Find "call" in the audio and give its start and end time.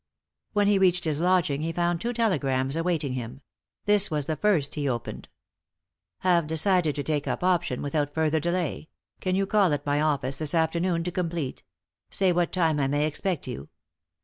9.45-9.73